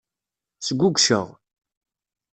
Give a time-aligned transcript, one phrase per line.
[0.67, 1.27] Sgugceɣ.